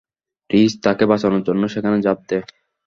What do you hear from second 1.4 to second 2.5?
জন্য সেখানে ঝাঁপ দেয়।